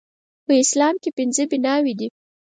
[0.45, 2.07] په اسلام کې پنځه بناوې دي